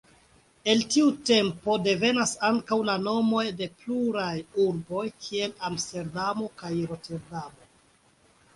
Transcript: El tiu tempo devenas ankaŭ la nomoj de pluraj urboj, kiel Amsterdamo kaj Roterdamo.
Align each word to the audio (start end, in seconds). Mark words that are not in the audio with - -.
El 0.71 0.79
tiu 0.93 1.09
tempo 1.29 1.75
devenas 1.87 2.33
ankaŭ 2.49 2.79
la 2.87 2.95
nomoj 3.03 3.45
de 3.61 3.69
pluraj 3.83 4.33
urboj, 4.65 5.05
kiel 5.27 5.55
Amsterdamo 5.71 6.51
kaj 6.63 6.75
Roterdamo. 6.93 7.73